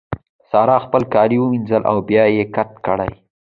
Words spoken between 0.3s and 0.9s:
سارا